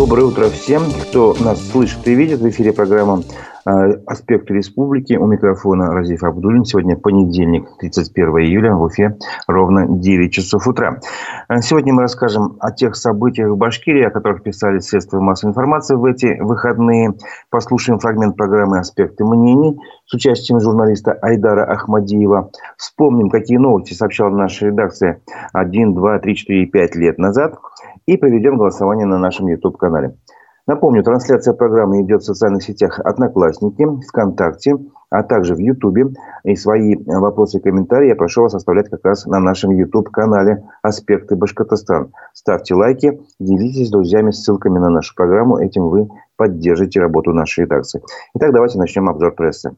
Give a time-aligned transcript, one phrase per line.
[0.00, 2.40] Доброе утро всем, кто нас слышит и видит.
[2.40, 3.22] В эфире программа
[3.66, 5.14] Э, аспекты республики.
[5.14, 6.64] У микрофона Разиф Абдулин.
[6.64, 9.16] Сегодня понедельник, 31 июля, в Уфе,
[9.46, 11.00] ровно 9 часов утра.
[11.48, 15.94] Э, сегодня мы расскажем о тех событиях в Башкирии, о которых писали средства массовой информации
[15.94, 17.14] в эти выходные.
[17.50, 22.50] Послушаем фрагмент программы «Аспекты мнений» с участием журналиста Айдара Ахмадиева.
[22.78, 25.20] Вспомним, какие новости сообщала наша редакция
[25.52, 27.58] 1, 2, 3, 4 5 лет назад.
[28.10, 30.16] И проведем голосование на нашем YouTube-канале.
[30.66, 34.78] Напомню, трансляция программы идет в социальных сетях Одноклассники, ВКонтакте,
[35.10, 36.08] а также в Ютубе.
[36.42, 41.36] И свои вопросы и комментарии я прошу вас оставлять как раз на нашем YouTube-канале «Аспекты
[41.36, 42.10] Башкортостан».
[42.34, 45.58] Ставьте лайки, делитесь с друзьями ссылками на нашу программу.
[45.58, 48.02] Этим вы поддержите работу нашей редакции.
[48.34, 49.76] Итак, давайте начнем обзор прессы.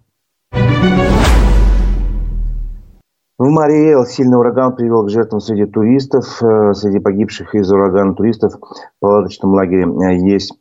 [3.39, 6.43] В Мариэл сильный ураган привел к жертвам среди туристов.
[6.43, 10.53] Э, среди погибших из урагана туристов в палаточном лагере э, есть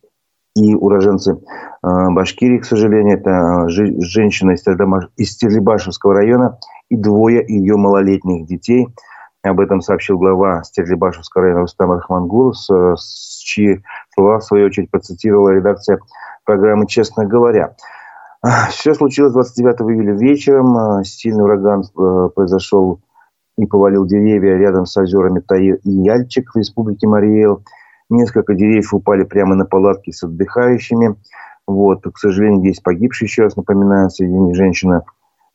[0.56, 1.38] и уроженцы э,
[1.82, 8.88] Башкирии, к сожалению, это женщина из Стерлибашевского района и двое ее малолетних детей.
[9.44, 12.56] Об этом сообщил глава Стерлибашевского района Рустам Рахмангулов,
[13.44, 16.00] чьи слова, в свою очередь, процитировала редакция
[16.46, 17.76] программы «Честно говоря».
[18.70, 21.04] Все случилось 29 июля вечером.
[21.04, 23.00] Сильный ураган э, произошел
[23.58, 27.64] и повалил деревья рядом с озерами Таир и Яльчик в республике Мариэл–
[28.12, 31.16] Несколько деревьев упали прямо на палатки с отдыхающими.
[31.66, 32.04] Вот.
[32.04, 35.06] К сожалению, есть погибшие, еще раз напоминаю, среди них женщина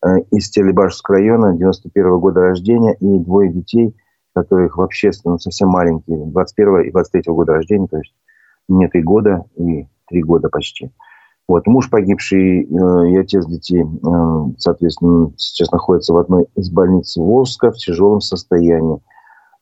[0.02, 3.94] э, из Телебашевского района, 91 -го года рождения, и двое детей,
[4.34, 8.14] которых вообще ну, совсем маленькие, 21 и 23 -го года рождения, то есть
[8.68, 10.90] не три года и три года почти.
[11.48, 11.66] Вот.
[11.66, 17.70] Муж погибший э, и отец детей, э, соответственно, сейчас находятся в одной из больниц Волжска
[17.70, 19.00] в тяжелом состоянии.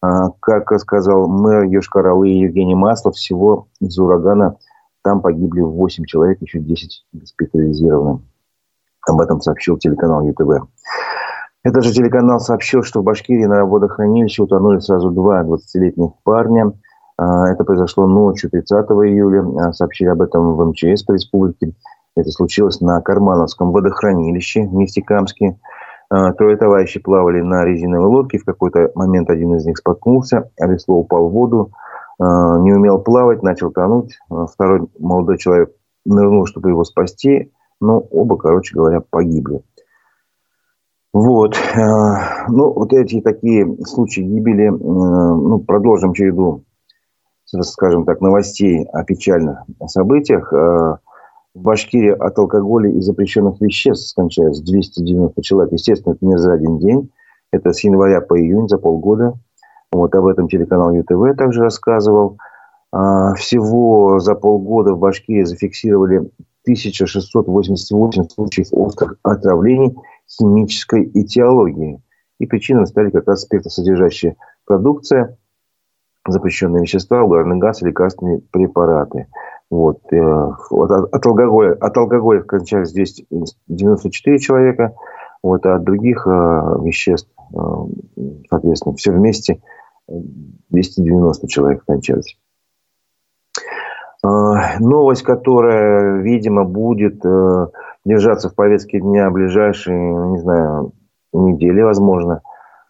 [0.00, 4.56] А, как сказал мэр Йошкар-Олы Евгений Маслов, всего из урагана
[5.02, 8.20] там погибли 8 человек, еще 10 госпитализированы.
[9.06, 10.66] Об этом сообщил телеканал ЮТВ.
[11.62, 16.72] Этот же телеканал сообщил, что в Башкирии на водохранилище утонули сразу два 20-летних парня.
[17.16, 19.44] А, это произошло ночью 30 июля.
[19.60, 21.74] А, сообщили об этом в МЧС по республике.
[22.16, 25.58] Это случилось на Кармановском водохранилище в Нефтекамске.
[26.10, 28.38] А, трое товарищей плавали на резиновой лодке.
[28.38, 31.72] В какой-то момент один из них споткнулся, а весло упал в воду,
[32.16, 34.16] не умел плавать, начал тонуть.
[34.52, 35.72] Второй молодой человек
[36.04, 39.62] нырнул, чтобы его спасти, но оба, короче говоря, погибли.
[41.12, 41.56] Вот.
[41.74, 46.62] Ну, вот эти такие случаи гибели, ну, продолжим череду,
[47.62, 50.52] скажем так, новостей о печальных событиях.
[50.52, 50.98] В
[51.54, 55.72] Башкирии от алкоголя и запрещенных веществ скончались 290 человек.
[55.72, 57.10] Естественно, это не за один день.
[57.52, 59.34] Это с января по июнь, за полгода.
[59.92, 62.38] Вот об этом телеканал ЮТВ также рассказывал.
[62.90, 66.30] А, всего за полгода в Башкирии зафиксировали
[66.64, 69.96] 1688 случаев острых отравлений
[70.28, 72.00] химической этиологии.
[72.40, 75.36] И причиной стали как раз спиртосодержащая продукция,
[76.26, 79.26] запрещенные вещества, угарный газ лекарственные препараты.
[79.70, 80.00] Вот.
[80.12, 84.94] Э, вот от, алкоголя, от алкоголя скончались 294 человека,
[85.42, 87.56] вот, а от других э, веществ, э,
[88.48, 89.60] соответственно, все вместе
[90.08, 92.38] 290 человек скончались.
[94.24, 97.22] Э, новость, которая, видимо, будет
[98.04, 99.98] держаться в повестке дня ближайшие,
[100.28, 100.92] не знаю,
[101.32, 102.42] недели, возможно.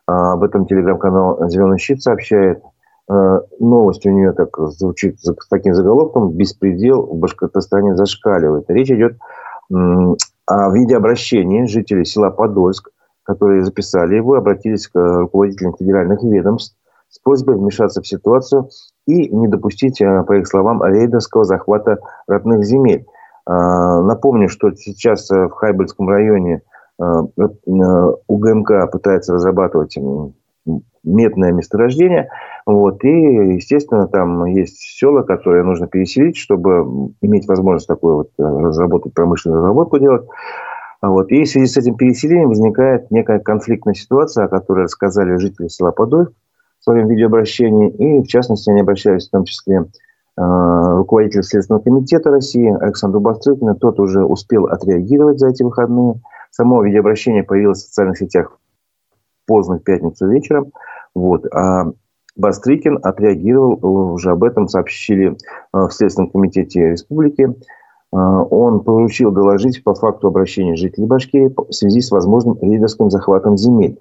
[0.06, 2.62] Об этом телеграм-канал «Зеленый щит» сообщает–
[3.08, 8.64] новость у нее так звучит с таким заголовком «Беспредел в Башкортостане зашкаливает».
[8.68, 9.18] Речь идет
[9.70, 12.90] о видеообращении жителей села Подольск,
[13.22, 16.76] которые записали его, обратились к руководителям федеральных ведомств
[17.08, 18.68] с просьбой вмешаться в ситуацию
[19.06, 23.06] и не допустить, э, по их словам, рейдерского захвата родных земель.
[23.46, 26.62] Э, напомню, что сейчас в Хайбельском районе
[26.96, 29.98] УГМК пытается разрабатывать
[31.04, 32.30] медное месторождение.
[32.66, 38.42] Вот, и, естественно, там есть села, которые нужно переселить, чтобы иметь возможность такую вот э,
[38.42, 40.26] разработать, промышленную разработку делать.
[41.02, 41.30] Вот.
[41.30, 45.90] И в связи с этим переселением возникает некая конфликтная ситуация, о которой рассказали жители села
[45.90, 46.28] Подоль
[46.80, 47.90] в своем видеообращении.
[47.90, 49.84] И, в частности, они обращались в том числе
[50.36, 50.42] э,
[50.96, 53.74] руководитель Следственного комитета России Александру Бастрыкину.
[53.74, 56.14] Тот уже успел отреагировать за эти выходные.
[56.50, 58.58] Само видеообращение появилось в социальных сетях
[59.46, 60.72] поздно в пятницу вечером.
[61.14, 61.46] Вот.
[61.52, 61.92] А
[62.36, 65.36] Бастрыкин отреагировал, уже об этом сообщили э,
[65.72, 67.44] в Следственном комитете республики.
[67.44, 73.56] Э, он поручил доложить по факту обращения жителей Башкирии в связи с возможным лидерским захватом
[73.56, 73.96] земель.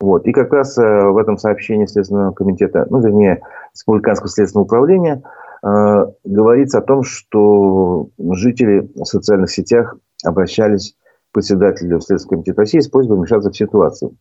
[0.00, 0.26] Вот.
[0.26, 3.40] И как раз э, в этом сообщении Следственного комитета, ну, вернее,
[3.74, 5.22] Республиканского следственного управления
[5.62, 10.92] э, говорится о том, что жители в социальных сетях обращались
[11.30, 14.12] к председателю Следственного комитета России с просьбой вмешаться в ситуацию.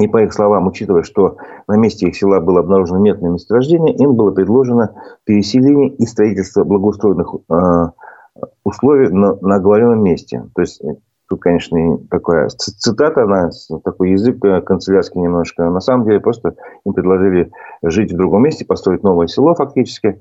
[0.00, 1.36] И по их словам, учитывая, что
[1.68, 4.94] на месте их села было обнаружено метное месторождение, им было предложено
[5.24, 10.44] переселение и строительство благоустроенных э, условий на, на оговоренном месте.
[10.54, 10.82] То есть
[11.30, 11.78] Тут, конечно,
[12.10, 13.50] такая цитата, она
[13.84, 15.70] такой язык э, канцелярский немножко.
[15.70, 17.52] На самом деле, просто им предложили
[17.84, 20.20] жить в другом месте, построить новое село фактически.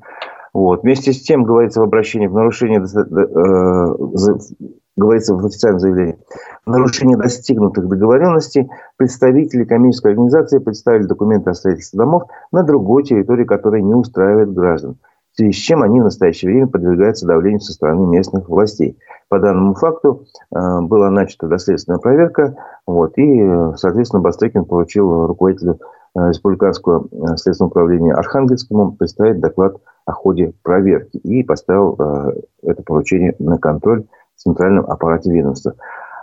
[0.53, 0.83] Вот.
[0.83, 3.95] Вместе с тем, говорится в обращении, в нарушении, э,
[4.99, 6.17] говорится в официальном заявлении,
[6.65, 13.45] в нарушении достигнутых договоренностей представители коммерческой организации представили документы о строительстве домов на другой территории,
[13.45, 14.97] которая не устраивает граждан
[15.33, 18.97] в связи с чем они в настоящее время подвергаются давлению со стороны местных властей.
[19.29, 22.55] По данному факту э, была начата доследственная проверка,
[22.87, 25.79] вот, и, соответственно, Бастрыкин получил руководителю
[26.15, 29.75] э, Республиканского э, следственного управления Архангельскому представить доклад
[30.05, 31.95] о ходе проверки и поставил
[32.63, 34.05] это поручение на контроль
[34.41, 35.75] центральном аппарате ведомства.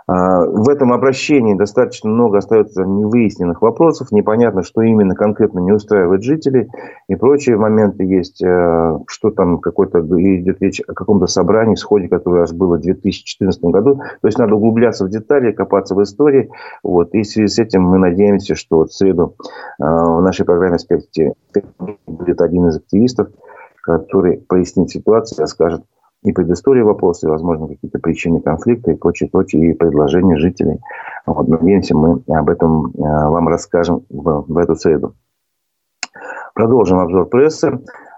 [0.09, 4.11] А, в этом обращении достаточно много остается невыясненных вопросов.
[4.11, 6.69] Непонятно, что именно конкретно не устраивает жителей.
[7.09, 8.41] И прочие моменты есть.
[8.41, 13.61] Э, что там какой-то идет речь о каком-то собрании, сходе, которое аж было в 2014
[13.65, 13.95] году.
[14.21, 16.49] То есть надо углубляться в детали, копаться в истории.
[16.83, 17.13] Вот.
[17.13, 19.35] И в связи с этим мы надеемся, что вот в среду
[19.77, 21.33] э, в нашей программе «Аспекте»
[22.07, 23.27] будет один из активистов,
[23.81, 25.83] который пояснит ситуацию, расскажет,
[26.23, 30.79] и предыстория вопроса, и, возможно, какие-то причины конфликта и прочее, прочее, и предложения жителей.
[31.25, 35.13] Вот, надеемся, мы об этом э, вам расскажем в, в эту среду.
[36.53, 37.67] Продолжим обзор прессы.
[37.67, 37.77] Э,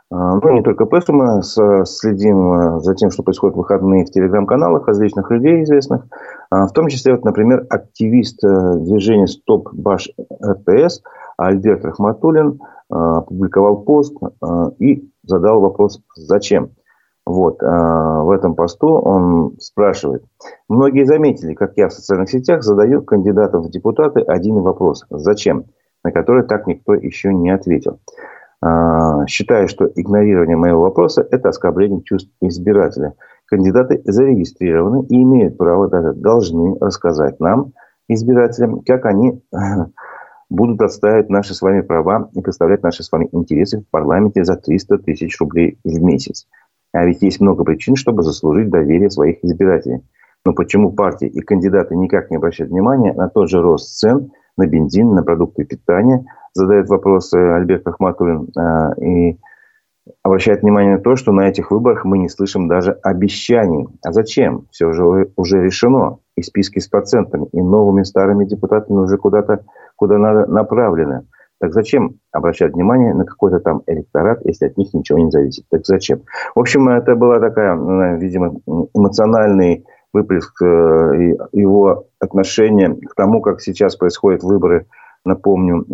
[0.09, 4.87] ну, не только прессу, мы следим э, за тем, что происходит в выходные в телеграм-каналах
[4.87, 6.05] различных людей известных.
[6.49, 10.09] В том числе, вот, например, активист движения «Стоп Баш
[10.43, 11.03] РТС»
[11.37, 12.59] Альберт Рахматуллин
[12.89, 14.17] опубликовал пост
[14.79, 16.53] и задал вопрос «Зач?».
[17.29, 20.23] Вот, а, в этом посту он спрашивает.
[20.67, 25.05] Многие заметили, как я в социальных сетях задаю кандидатам в депутаты один вопрос.
[25.11, 25.65] Зачем?
[26.03, 27.99] На который так никто еще не ответил.
[28.63, 33.13] А, считаю, что игнорирование моего вопроса– это оскорбление чувств избирателя.
[33.45, 37.73] Кандидаты зарегистрированы и имеют право, даже должны рассказать нам,
[38.07, 39.39] избирателям, как они
[40.49, 44.55] будут отстаивать наши с вами права и представлять наши с вами интересы в парламенте за
[44.55, 46.47] 300 тысяч рублей в месяц.
[46.91, 50.01] А ведь есть много причин, чтобы заслужить доверие своих избирателей.
[50.45, 54.67] Но почему партии и кандидаты никак не обращают внимания на тот же рост цен на
[54.67, 59.37] бензин, на продукты питания, задает вопрос Альберт Ахматуллин, а, и
[60.21, 63.87] обращает внимание на то, что на этих выборах мы не слышим даже обещаний.
[64.03, 64.67] А зачем?
[64.71, 66.17] Все уже, уже решено.
[66.35, 69.65] И списки с процентами, и новыми старыми депутатами уже куда-то
[69.95, 71.25] куда надо направлены.
[71.59, 75.65] Так зачем обращать внимание на какой-то там электорат, если от них ничего не зависит?
[75.69, 76.21] Так зачем?
[76.55, 77.75] В общем, это была такая,
[78.15, 78.55] видимо,
[78.93, 84.87] эмоциональный выплеск э, его отношения к тому, как сейчас происходят выборы.
[85.25, 85.85] Напомню,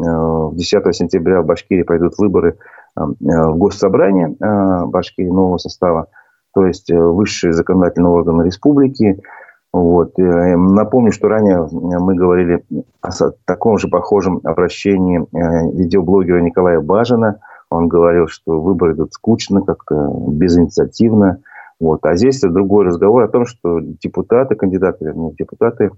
[0.53, 2.57] 10 э, сентября в Башкирии пойдут выборы
[2.97, 6.07] э, в Госсобрание Башкирии нового состава,
[6.53, 9.19] то есть высший законодательный орган республики.
[9.75, 10.17] Вот.
[10.17, 12.63] Э, напомню, что ранее мы говорили
[13.01, 13.09] о
[13.43, 17.41] таком же похожем обращении э, видеоблогера Николая Бажина.
[17.69, 21.39] Он говорил, что выборы идут скучно, как-то безинициативно.
[21.77, 22.05] Вот.
[22.05, 25.91] А здесь другой разговор о том, что депутаты, кандидаты, вернее, депутаты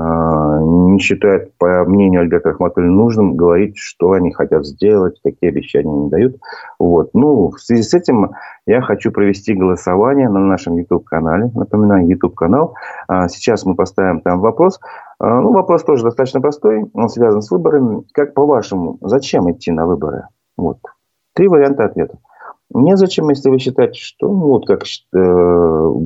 [0.00, 6.08] не считают, по мнению Альберта Ахматуллина, нужным говорить, что они хотят сделать, какие обещания они
[6.08, 6.36] дают.
[6.78, 7.10] Вот.
[7.14, 8.30] Ну, в связи с этим
[8.66, 11.50] я хочу провести голосование на нашем YouTube-канале.
[11.54, 12.74] Напоминаю, YouTube-канал.
[13.08, 14.78] А, сейчас мы поставим там вопрос.
[15.18, 16.84] А, ну, вопрос тоже достаточно простой.
[16.94, 18.04] Он связан с выборами.
[18.12, 20.28] Как по-вашему, зачем идти на выборы?
[20.56, 20.78] Вот.
[21.34, 22.18] Три варианта ответа.
[22.74, 24.86] Незачем, если вы считаете, что, ну, вот как э,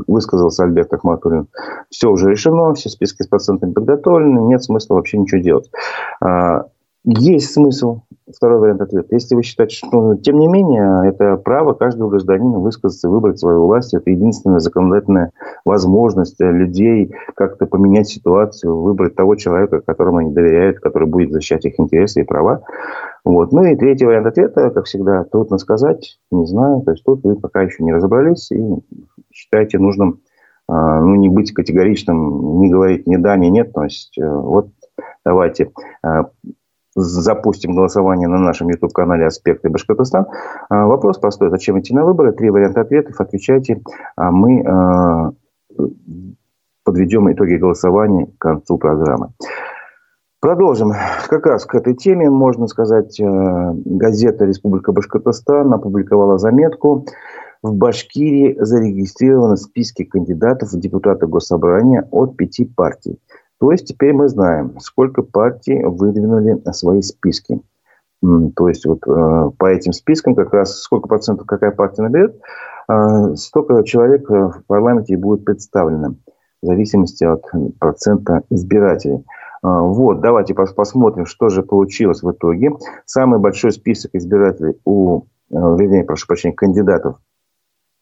[0.07, 1.49] высказался Альберт Ахматуллин,
[1.91, 5.71] все уже решено, все списки с процентами подготовлены, нет смысла вообще ничего делать.
[6.21, 6.67] А,
[7.05, 8.03] есть смысл.
[8.37, 9.09] Второй вариант ответа.
[9.11, 13.67] Если вы считаете, что, ну, тем не менее, это право каждого гражданина высказаться, выбрать свою
[13.67, 13.95] власть.
[13.95, 15.33] Это единственная законодательная
[15.65, 21.79] возможность людей как-то поменять ситуацию, выбрать того человека, которому они доверяют, который будет защищать их
[21.79, 22.63] интересы и права.
[23.25, 23.53] Вот.
[23.53, 26.83] Ну и третий вариант ответа, как всегда, трудно сказать, не знаю.
[26.83, 28.61] То есть тут вы пока еще не разобрались и
[29.33, 30.21] считаете нужным
[30.69, 33.73] а, ну, не быть категоричным, не говорить ни да, ни нет.
[33.73, 34.69] То есть э, вот
[35.25, 35.71] давайте
[36.03, 36.31] а,
[36.95, 40.27] запустим голосование на нашем YouTube-канале «Аспекты Башкортостан».
[40.69, 41.51] А, вопрос простой.
[41.51, 42.33] Зачем идти на выборы?
[42.33, 43.21] Три варианта ответов.
[43.21, 43.81] Отвечайте.
[44.17, 45.33] А мы а,
[46.85, 49.31] подведем итоги голосования к концу программы.
[50.41, 50.93] Продолжим.
[51.29, 57.07] Как раз к этой теме, можно сказать, газета «Республика Башкортостан» опубликовала заметку.
[57.63, 63.21] В Башкирии зарегистрированы списки кандидатов в депутаты Госсобрания от пяти партий.
[63.63, 67.61] То есть теперь мы знаем, сколько партий выдвинули свои списки.
[68.21, 72.41] То есть вот э, по этим спискам как раз сколько процентов какая партия наберет,
[72.89, 76.17] э, столько человек в парламенте будет представлено
[76.61, 77.45] в зависимости от
[77.79, 79.25] процента избирателей.
[79.63, 82.73] А, вот, давайте посмотрим, что же получилось в итоге.
[83.07, 87.19] Самый большой список избирателей у, э, вернее, прошу прощения, кандидатов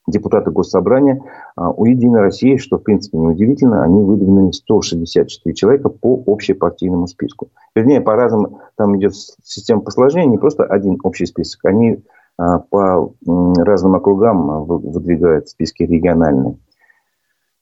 [0.07, 1.21] депутаты Госсобрания
[1.55, 7.49] а, у «Единой России», что, в принципе, неудивительно, они выдвинули 164 человека по общепартийному списку.
[7.75, 12.03] Вернее, по разным, там идет система посложнее, не просто один общий список, они
[12.37, 13.13] а, по
[13.57, 16.57] разным округам выдвигают списки региональные.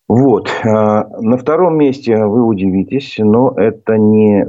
[0.08, 0.50] Вот.
[0.66, 4.48] А, на втором месте вы удивитесь, но это не,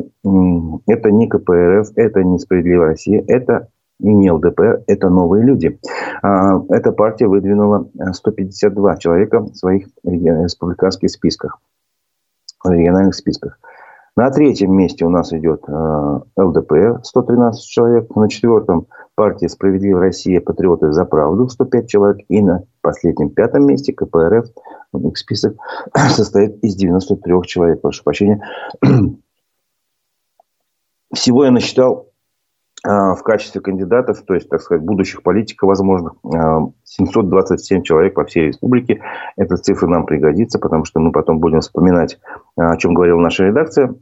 [0.87, 3.69] это не КПРФ, это не Справедливая Россия, это
[4.01, 5.79] не ЛДПР, это новые люди.
[6.23, 11.59] А, эта партия выдвинула 152 человека в своих республиканских списках,
[12.65, 13.59] региональных списках.
[14.17, 18.15] На третьем месте у нас идет а, ЛДПР, 113 человек.
[18.15, 20.41] На четвертом партия «Справедливая Россия.
[20.41, 22.25] Патриоты за правду» 105 человек.
[22.29, 24.47] И на последнем пятом месте КПРФ.
[24.95, 25.57] Их список
[26.11, 27.81] состоит из 93 человек.
[27.81, 28.43] Прошу прощения.
[31.15, 32.10] Всего я насчитал
[32.83, 36.13] в качестве кандидатов, то есть, так сказать, будущих политиков, возможно,
[36.85, 39.03] 727 человек по всей республике.
[39.37, 42.19] Эта цифра нам пригодится, потому что мы потом будем вспоминать,
[42.57, 43.95] о чем говорила наша редакция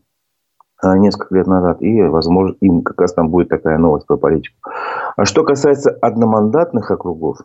[0.80, 4.56] а, несколько лет назад, и, возможно, им как раз там будет такая новость про политику.
[5.16, 7.38] А что касается одномандатных округов,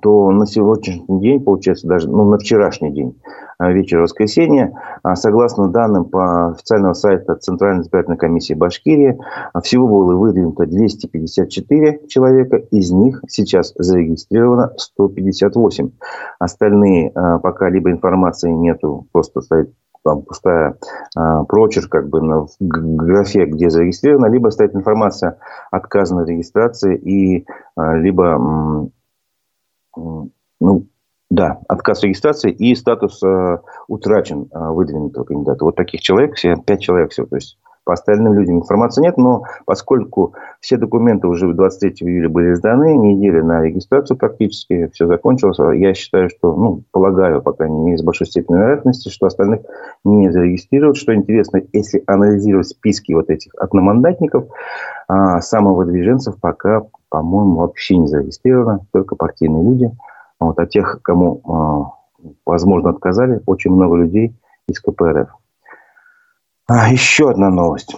[0.00, 3.20] то на сегодняшний день, получается, даже ну, на вчерашний день,
[3.58, 9.18] а, вечер воскресенья, а, согласно данным по официального сайта Центральной избирательной комиссии Башкирии,
[9.62, 15.90] всего было выдвинуто 254 человека, из них сейчас зарегистрировано 158.
[16.38, 19.70] Остальные пока либо информации нету, просто стоит
[20.04, 20.76] там пустая
[21.16, 25.38] э, прочерк как бы на, графе, где зарегистрировано, либо стоит информация
[25.70, 27.46] отказана регистрации и
[27.76, 28.90] э, либо
[29.96, 30.00] э,
[30.60, 30.86] ну,
[31.30, 35.64] да, отказ регистрации и статус э, утрачен э, выдвинутого кандидата.
[35.64, 37.26] Вот таких человек, все, пять человек всего.
[37.26, 42.54] То есть по остальным людям информации нет, но поскольку все документы уже 23 июля были
[42.54, 47.98] сданы, недели на регистрацию практически все закончилось, я считаю, что, ну, полагаю, по крайней мере,
[47.98, 49.60] с большой степенью вероятности, что остальных
[50.02, 50.96] не зарегистрируют.
[50.96, 54.46] Что интересно, если анализировать списки вот этих одномандатников,
[55.06, 59.90] а, самовыдвиженцев пока, по-моему, вообще не зарегистрировано, только партийные люди.
[60.40, 64.34] Вот, а тех, кому, а, возможно, отказали, очень много людей
[64.68, 65.28] из КПРФ.
[66.66, 67.94] А, еще одна новость.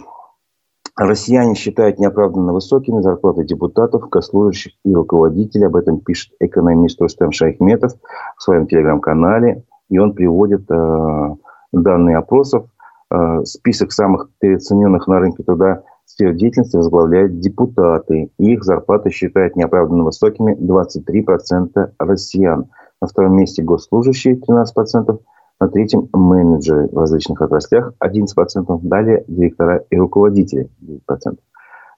[0.96, 5.66] Россияне считают неоправданно высокими зарплаты депутатов, госслужащих и руководителей.
[5.66, 7.92] Об этом пишет экономист Рустам Шайхметов
[8.36, 9.62] в своем телеграм-канале.
[9.90, 11.34] И он приводит э,
[11.72, 12.66] данные опросов.
[13.10, 18.30] Э, список самых переоцененных на рынке труда сфер деятельности возглавляют депутаты.
[18.38, 22.70] Их зарплаты считают неоправданно высокими 23% россиян.
[23.02, 25.20] На втором месте госслужащие 13%,
[25.60, 31.36] на третьем менеджеры в различных отраслях 11%, далее директора и руководители 9%.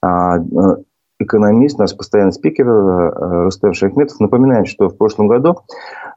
[0.01, 0.43] А, э,
[1.19, 5.59] экономист, наш постоянный спикер э, Рустем Шахметов напоминает, что в прошлом году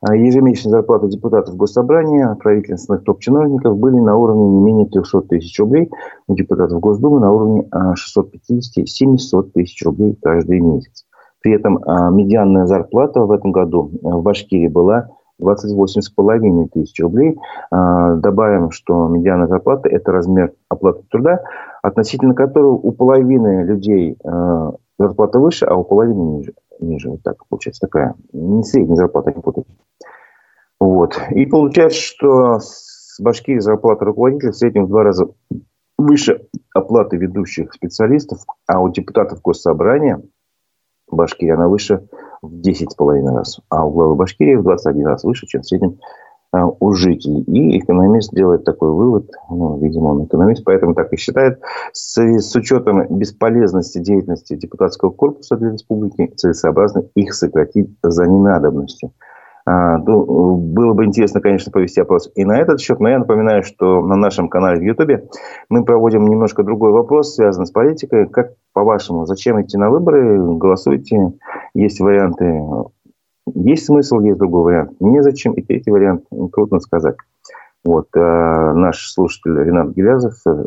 [0.10, 5.90] э, ежемесячные зарплаты депутатов Госсобрания, правительственных топ-чиновников были на уровне не менее 300 тысяч рублей,
[6.28, 11.06] у депутатов Госдумы на уровне 650-700 тысяч рублей каждый месяц.
[11.42, 11.80] При этом
[12.16, 15.10] медианная зарплата в этом году в Башкирии была
[15.42, 17.38] 28,5 тысяч рублей.
[17.72, 21.42] А, добавим, что медианная зарплата– это размер оплаты труда,
[21.82, 26.54] относительно которого у половины людей а, зарплата выше, а у половины ниже.
[26.82, 27.10] Ниже.
[27.10, 29.66] Вот так получается такая не средняя зарплата, не путать.
[30.80, 31.20] Вот.
[31.32, 35.28] И получается, что с Башкирии зарплата руководителя в среднем в два раза
[35.98, 40.22] выше оплаты ведущих специалистов, а у депутатов Госсобрания
[41.08, 42.08] Башкирии она выше
[42.42, 46.00] в 10,5 раз, а у главы Башкирии в 21 раз выше, чем в среднем
[46.54, 47.44] у жителей.
[47.44, 51.60] И экономист делает такой вывод, ну, видимо, он экономист, поэтому так и считает,
[51.94, 59.12] с, с учетом бесполезности деятельности депутатского корпуса для республики, целесообразно их сократить за ненадобностью.
[59.64, 63.64] А, ну, было бы интересно, конечно, повести опрос и на этот счет, но я напоминаю,
[63.64, 65.30] что на нашем канале в Ютубе
[65.70, 68.28] мы проводим немножко другой вопрос, связанный с политикой.
[68.28, 70.58] Как по-вашему, зачем идти на выборы?
[70.58, 71.34] Голосуйте.
[71.76, 72.64] Есть варианты.
[73.48, 74.92] Есть смысл, есть другой вариант.
[75.00, 75.54] Незачем.
[75.54, 76.26] И третий вариант.
[76.54, 77.16] Трудно сказать.
[77.84, 80.66] Вот, э, наш слушатель Ренат Гелязов э,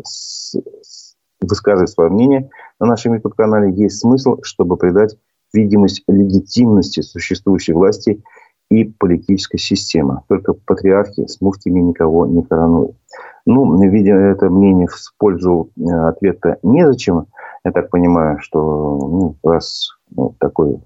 [1.39, 3.71] высказывает свое мнение на нашем YouTube-канале.
[3.73, 5.15] Есть смысл, чтобы придать
[5.53, 8.21] видимость легитимности существующей власти
[8.69, 10.21] и политической системы.
[10.27, 12.97] Только патриархи с муфтиями никого не коронуют.
[13.45, 17.27] Ну, видя это мнение в пользу э, ответа незачем,
[17.63, 20.79] я так понимаю, что ну, раз ну, такой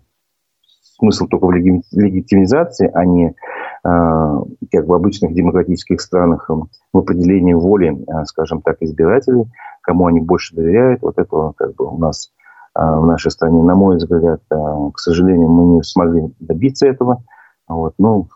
[0.99, 3.35] смысл только в легитимизации, а не
[3.83, 4.41] а,
[4.71, 9.45] как в обычных демократических странах в определении воли, а, скажем так, избирателей,
[9.81, 11.01] кому они больше доверяют.
[11.01, 12.31] Вот этого как бы у нас
[12.73, 17.23] а, в нашей стране, на мой взгляд, к сожалению, мы не смогли добиться этого.
[17.67, 17.93] Вот.
[17.97, 18.27] Ну,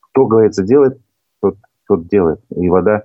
[0.00, 1.00] кто, говорится, делает,
[1.40, 2.40] тот, тот делает.
[2.54, 3.04] И вода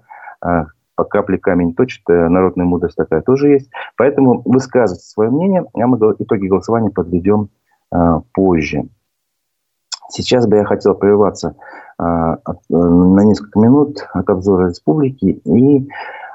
[0.96, 3.72] по капле камень точит, э, народная мудрость такая тоже есть.
[3.98, 7.50] Поэтому высказывайте свое мнение, а мы итоги голосования подведем
[8.34, 8.84] позже.
[10.10, 11.56] Сейчас бы я хотел прерваться
[11.98, 12.38] а,
[12.70, 15.90] на несколько минут от обзора республики и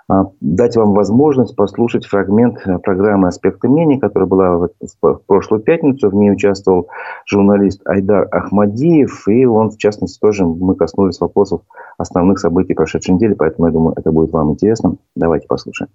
[0.09, 4.69] а, дать вам возможность послушать фрагмент программы «Аспекты мнений», которая была
[5.03, 6.09] в прошлую пятницу.
[6.11, 6.89] В ней участвовал
[7.27, 11.61] журналист Айдар Ахмадиев, и он, в частности, тоже мы коснулись вопросов
[11.99, 14.97] основных событий прошедшей недели, поэтому я думаю, это будет вам интересно.
[15.15, 15.91] Давайте послушаем.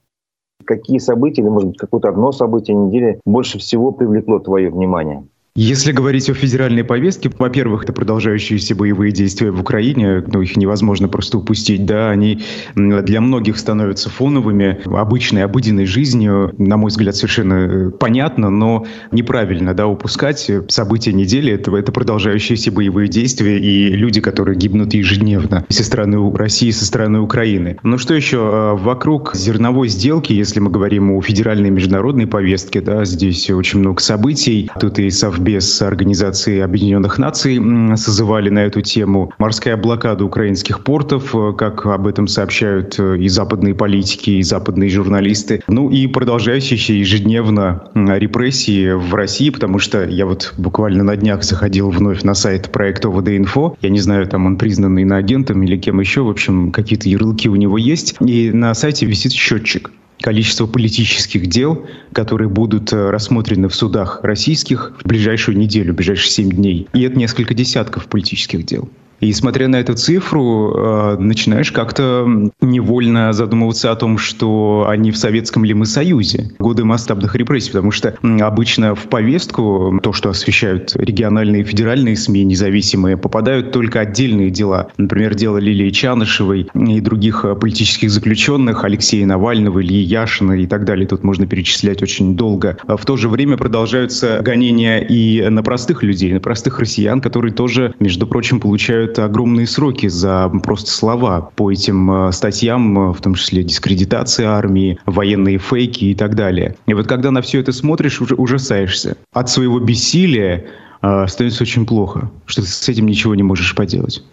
[0.63, 5.25] Какие события, или, может быть, какое-то одно событие недели больше всего привлекло твое внимание?
[5.55, 11.07] Если говорить о федеральной повестке, во-первых, это продолжающиеся боевые действия в Украине, ну, их невозможно
[11.07, 12.41] просто упустить, да, они
[12.73, 19.75] для многих становятся фоновыми, обычной, обыденной жизнью, на мой взгляд, совершенно э, понятно, но неправильно,
[19.75, 25.83] да, упускать события недели, это, это продолжающиеся боевые действия и люди, которые гибнут ежедневно со
[25.83, 27.77] стороны России, со стороны Украины.
[27.83, 28.39] Ну что еще?
[28.41, 34.01] А, вокруг зерновой сделки, если мы говорим о федеральной международной повестке, да, здесь очень много
[34.01, 37.59] событий, тут и Совбез без Организации Объединенных Наций
[37.97, 39.31] созывали на эту тему.
[39.37, 44.89] Морская блокада украинских портов, э, как об этом сообщают э, и западные политики, и западные
[44.89, 45.61] журналисты.
[45.67, 51.89] Ну и продолжающиеся ежедневно репрессии в России, потому что я вот буквально на днях заходил
[51.89, 53.75] вновь на сайт проекта ОВД-Инфо.
[53.81, 56.21] Я не знаю, там он признанный иноагентом или кем еще.
[56.21, 58.15] В общем, какие-то ярлыки у него есть.
[58.21, 59.91] И на сайте висит счетчик
[60.23, 66.31] количество политических дел, которые будут э, рассмотрены в судах российских в ближайшую неделю, в ближайшие
[66.31, 66.87] семь дней.
[66.93, 68.89] И это несколько десятков политических дел.
[69.23, 72.27] И смотря на эту цифру, э, начинаешь как-то
[72.59, 77.91] невольно задумываться о том, что они в Советском ли мы Союзе, годы масштабных репрессий, потому
[77.91, 84.49] что обычно в повестку, то, что освещают региональные и федеральные СМИ независимые, попадают только отдельные
[84.49, 84.89] дела.
[84.97, 90.83] Например, дело Лилии Чанышевой и других э, политических заключенных, Алексея Навального, Ильи Яшина и так
[90.83, 91.07] далее.
[91.07, 92.77] Тут можно перечислять очень долго.
[92.87, 97.53] А в то же время продолжаются гонения и на простых людей, на простых россиян, которые
[97.53, 103.13] тоже, между прочим, получают это огромные сроки за просто слова по этим э, статьям, э,
[103.13, 106.75] в том числе дискредитация армии, военные фейки и так далее.
[106.87, 109.17] И вот когда на все это смотришь, уже ужасаешься.
[109.31, 110.65] От своего бессилия
[111.01, 114.23] э, становится очень плохо, что ты с этим ничего не можешь поделать.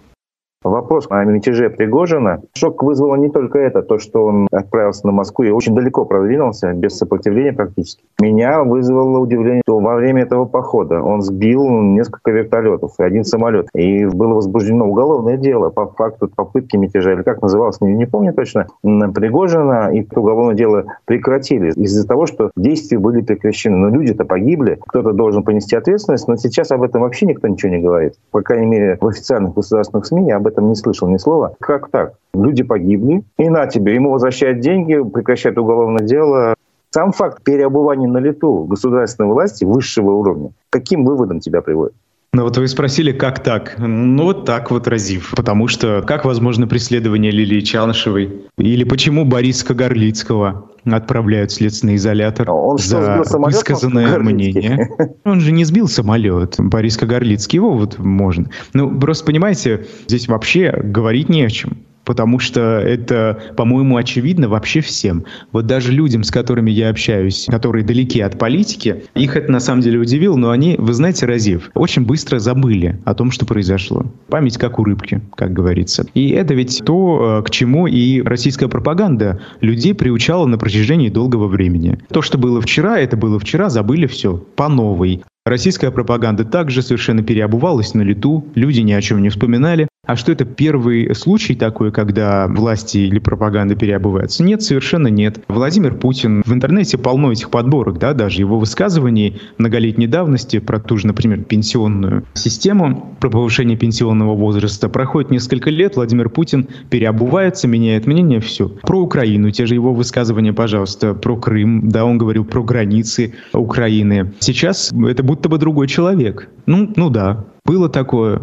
[0.63, 2.43] Вопрос о мятеже Пригожина.
[2.53, 6.75] Шок вызвало не только это, то, что он отправился на Москву и очень далеко продвинулся,
[6.75, 8.05] без сопротивления практически.
[8.21, 13.69] Меня вызвало удивление, что во время этого похода он сбил несколько вертолетов и один самолет.
[13.75, 18.35] И было возбуждено уголовное дело по факту попытки мятежа, или как называлось, не, не помню
[18.35, 19.91] точно, Пригожина.
[19.95, 23.79] И уголовное дело прекратили из-за того, что действия были прекращены.
[23.79, 27.81] Но люди-то погибли, кто-то должен понести ответственность, но сейчас об этом вообще никто ничего не
[27.81, 28.17] говорит.
[28.31, 31.55] По крайней мере, в официальных государственных СМИ об этом не слышал ни слова.
[31.61, 32.15] Как так?
[32.35, 36.55] Люди погибли, и на тебе, ему возвращают деньги, прекращают уголовное дело.
[36.91, 41.95] Сам факт переобувания на лету государственной власти высшего уровня, каким выводом тебя приводит?
[42.33, 43.75] Ну вот вы спросили, как так?
[43.79, 45.33] Ну вот так вот, Разив.
[45.37, 48.43] Потому что как возможно преследование Лилии Чанышевой?
[48.57, 54.91] Или почему Бориска Горлицкого отправляют в следственный изолятор Он за высказанное мнение?
[55.25, 56.55] Он же не сбил самолет.
[56.59, 58.49] Борис Кагарлицкий, его вот можно.
[58.75, 64.81] Ну, просто понимаете, здесь вообще говорить не о чем потому что это, по-моему, очевидно вообще
[64.81, 65.25] всем.
[65.53, 69.83] Вот даже людям, с которыми я общаюсь, которые далеки от политики, их это на самом
[69.83, 74.07] деле удивило, но они, вы знаете, Разив, очень быстро забыли о том, что произошло.
[74.29, 76.07] Память как у рыбки, как говорится.
[76.15, 81.47] И это ведь то, э, к чему и российская пропаганда людей приучала на протяжении долгого
[81.47, 81.99] времени.
[82.11, 85.23] То, что было вчера, это было вчера, забыли все по новой.
[85.47, 90.33] Российская пропаганда также совершенно переобувалась на лету, люди ни о чем не вспоминали, А что
[90.33, 94.43] это первый случай такой, когда власти или пропаганда переобуваются?
[94.43, 95.41] Нет, совершенно нет.
[95.47, 100.97] Владимир Путин, в интернете полно этих подборок, да, даже его высказываний многолетней давности про ту
[100.97, 104.89] же, например, пенсионную систему, про повышение пенсионного возраста.
[104.89, 108.69] Проходит несколько лет, Владимир Путин переобувается, меняет мнение, все.
[108.69, 114.33] Про Украину, те же его высказывания, пожалуйста, про Крым, да, он говорил про границы Украины.
[114.41, 116.49] Сейчас это будто бы другой человек.
[116.67, 118.43] Ну, ну да, было такое,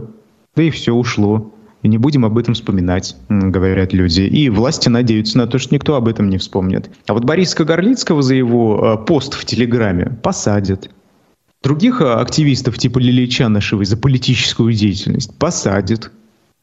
[0.55, 1.53] да и все ушло.
[1.81, 4.21] И не будем об этом вспоминать, говорят люди.
[4.21, 6.89] И власти надеются на то, что никто об этом не вспомнит.
[7.05, 10.89] А вот Бориска Горлицкого за его э, пост в Телеграме посадят.
[11.61, 16.09] Других э, активистов типа Лилии Чанышевой за политическую деятельность посадят.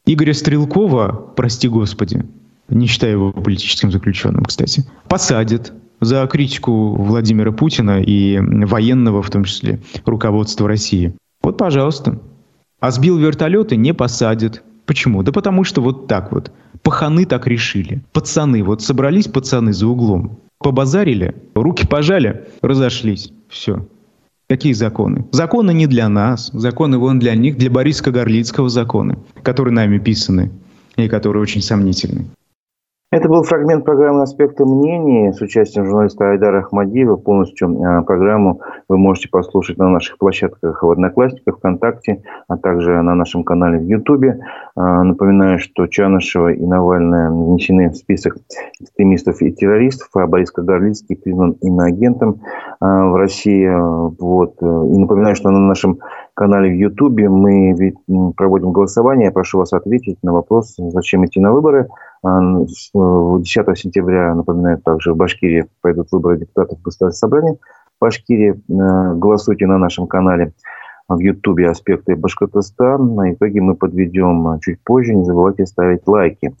[0.07, 2.25] Игоря Стрелкова, прости господи,
[2.67, 5.71] не считаю его политическим заключенным, кстати, посадят
[6.05, 11.13] за критику Владимира Путина и военного, в том числе, руководства России.
[11.41, 12.19] Вот, пожалуйста.
[12.79, 14.63] А сбил вертолеты не посадят.
[14.85, 15.23] Почему?
[15.23, 16.51] Да потому что вот так вот.
[16.83, 18.03] Паханы так решили.
[18.13, 23.31] Пацаны, вот собрались пацаны за углом, побазарили, руки пожали, разошлись.
[23.49, 23.87] Все.
[24.47, 25.25] Какие законы?
[25.31, 30.51] Законы не для нас, законы вон для них, для Бориса Горлицкого законы, которые нами писаны
[30.95, 32.27] и которые очень сомнительны.
[33.15, 37.15] Это был фрагмент программы «Аспекты мнений» с участием журналиста Айдара Ахмадиева.
[37.15, 43.15] Полностью э, программу вы можете послушать на наших площадках в Одноклассниках, ВКонтакте, а также на
[43.15, 44.41] нашем канале в Ютубе.
[44.75, 48.35] Э, напоминаю, что Чанышева и Навальная внесены в список
[48.81, 52.41] экстремистов и террористов, а Борис Кагарлицкий признан иноагентом
[52.81, 53.65] э, в России.
[54.19, 54.61] Вот.
[54.61, 54.65] И
[54.99, 55.99] напоминаю, что на нашем
[56.35, 57.75] канале в Ютубе мы
[58.35, 59.25] проводим голосование.
[59.25, 61.87] Я прошу вас ответить на вопрос, зачем идти на выборы.
[62.23, 67.57] 10 а, сентября, напоминаю, также в Башкирии пойдут выборы депутатов Государственного собрания.
[67.97, 70.51] В Башкирии э, голосуйте на нашем канале
[71.07, 72.97] в Ютубе «Аспекты Башкортостана».
[72.97, 75.15] На итоге мы подведем чуть позже.
[75.15, 76.53] Не забывайте ставить лайки.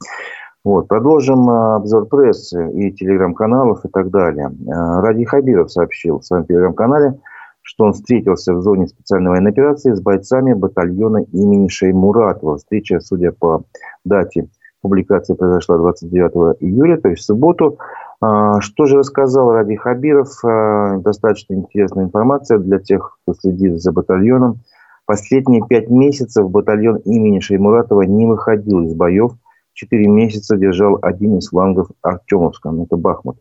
[0.63, 0.87] Вот.
[0.87, 4.49] Продолжим э, обзор прессы и телеграм-каналов и так далее.
[4.67, 7.19] Э, Ради Хабиров сообщил в своем телеграм-канале–
[7.65, 12.57] что он встретился в зоне специальной военной операции с бойцами батальона имени Шеймуратова.
[12.57, 13.63] Встреча, судя по
[14.05, 14.49] дате
[14.81, 17.79] публикации, произошла 29 июля, то есть в субботу.
[18.21, 20.29] А, что же рассказал Ради Хабиров?
[20.45, 24.59] А, достаточно интересная информация для тех, кто следит за батальоном.
[25.07, 29.31] Последние пять месяцев батальон имени Шеймуратова не выходил из боев.
[29.73, 33.37] Четыре месяца держал один из флангов Артемовска, это Бахмут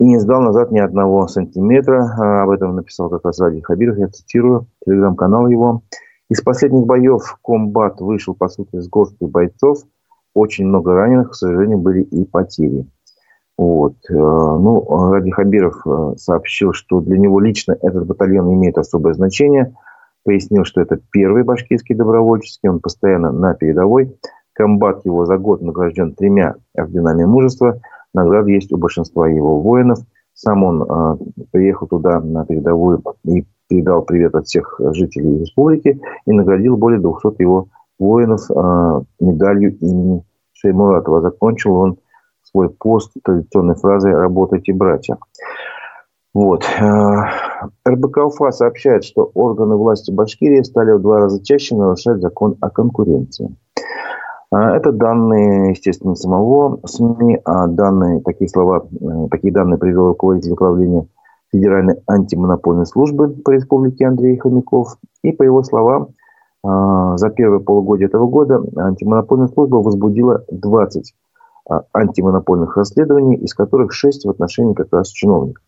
[0.00, 2.10] и не сдал назад ни одного сантиметра.
[2.18, 5.82] А, об этом написал как раз Ради Хабиров, я цитирую, телеграм-канал его.
[6.30, 9.80] Из последних боев комбат вышел, по сути, с горсткой бойцов.
[10.32, 12.86] Очень много раненых, к сожалению, были и потери.
[13.58, 13.94] Вот.
[14.08, 19.74] Э, ну, Ради Хабиров э, сообщил, что для него лично этот батальон имеет особое значение.
[20.24, 24.16] Пояснил, что это первый башкирский добровольческий, он постоянно на передовой.
[24.54, 27.82] Комбат его за год награжден тремя орденами мужества–
[28.14, 29.98] Награды есть у большинства его воинов.
[30.34, 31.16] Сам он э,
[31.52, 37.40] приехал туда на передовую и передал привет от всех жителей республики и наградил более 200
[37.40, 37.68] его
[37.98, 41.20] воинов э, медалью имени Шеймуратова.
[41.20, 41.98] Закончил он
[42.42, 45.18] свой пост традиционной фразой «Работайте, братья».
[46.32, 46.64] Вот.
[47.86, 52.70] РБК УФА сообщает, что органы власти Башкирии стали в два раза чаще нарушать закон о
[52.70, 53.54] конкуренции.
[54.52, 60.52] А, это данные, естественно, самого СМИ, а данные, такие слова, э, такие данные привел руководитель
[60.52, 61.06] управления
[61.52, 64.96] Федеральной антимонопольной службы по республике Андрей Хомяков.
[65.22, 66.08] И по его словам,
[66.64, 71.14] а, за первое полугодие этого года антимонопольная служба возбудила 20
[71.68, 75.62] а, антимонопольных расследований, из которых 6 в отношении как раз чиновников.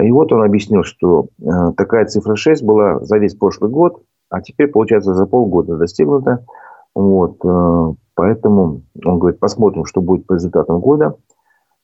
[0.00, 4.40] И вот он объяснил, что э, такая цифра 6 была за весь прошлый год, а
[4.40, 6.46] теперь, получается, за полгода достигнута.
[6.94, 7.36] Вот.
[8.14, 11.16] Поэтому он говорит, посмотрим, что будет по результатам года.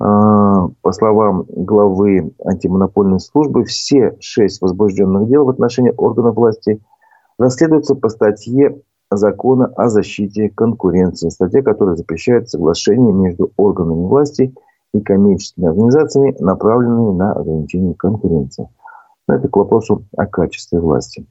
[0.01, 6.81] А, по словам главы антимонопольной службы, все шесть возбужденных дел в отношении органов власти
[7.39, 14.55] расследуются по статье закона о защите конкуренции, статья, которая запрещает соглашение между органами власти
[14.93, 18.69] и коммерческими организациями, направленными на ограничение конкуренции.
[19.27, 21.27] Это к вопросу о качестве власти.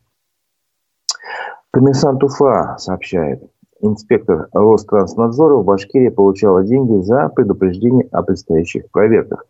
[1.72, 3.44] Коммерсант Уфа сообщает,
[3.82, 9.46] инспектор Ространснадзора в Башкирии получала деньги за предупреждение о предстоящих проверках.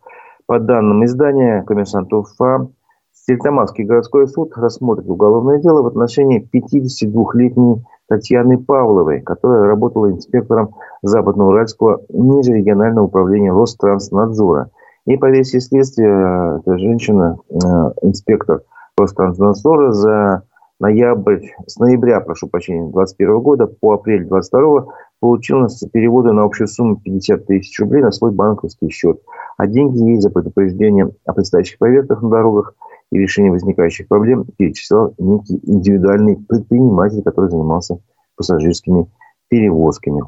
[0.46, 2.68] По данным издания «Коммерсант Уфа»,
[3.12, 12.00] Стельтамакский городской суд рассмотрит уголовное дело в отношении 52-летней Татьяны Павловой, которая работала инспектором Западноуральского
[12.08, 14.70] межрегионального управления Ространснадзора.
[15.04, 17.56] И по версии следствия, эта женщина, э,
[18.00, 18.62] инспектор
[18.96, 20.42] Ространснадзора, за
[20.80, 24.86] ноябрь, с ноября, прошу прощения, 2021 года по апрель 2022
[25.20, 29.20] получил переводы на общую сумму 50 тысяч рублей на свой банковский счет.
[29.56, 32.74] А деньги ей за предупреждение о предстоящих проверках на дорогах
[33.10, 37.98] и решение возникающих проблем перечислял некий индивидуальный предприниматель, который занимался
[38.36, 39.06] пассажирскими
[39.48, 40.22] перевозками.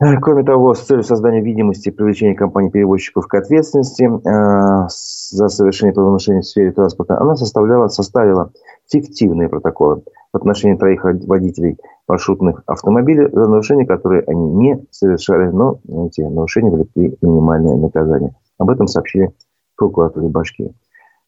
[0.22, 6.40] Кроме того, с целью создания видимости и привлечения компаний-перевозчиков к ответственности э, за совершение правонарушений
[6.40, 8.50] в сфере транспорта, она составляла, составила
[8.90, 11.76] фиктивные протоколы в отношении троих водителей
[12.08, 16.88] маршрутных автомобилей за нарушения, которые они не совершали, но эти нарушения были
[17.20, 18.34] минимальное наказание.
[18.58, 19.34] Об этом сообщили
[19.74, 20.74] в прокуратуре Башкирии.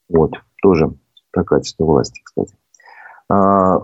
[0.08, 0.32] Вот,
[0.62, 0.92] тоже
[1.30, 2.54] про качество власти, кстати.
[3.28, 3.82] А,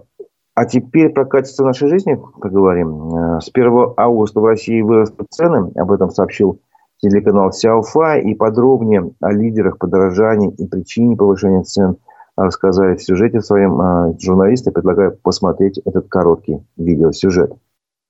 [0.59, 3.37] а теперь про качество нашей жизни поговорим.
[3.37, 5.71] Э, с 1 августа в России вырастут цены.
[5.77, 6.59] Об этом сообщил
[7.01, 8.16] телеканал Сяофа.
[8.18, 11.99] И подробнее о лидерах подорожания и причине повышения цен
[12.37, 14.73] рассказали в сюжете своем э, журналисты.
[14.73, 17.53] Предлагаю посмотреть этот короткий видеосюжет.